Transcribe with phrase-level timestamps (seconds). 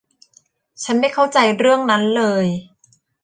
[0.83, 2.45] ฉันไม่เข้าใจเรื่องนั้นเลย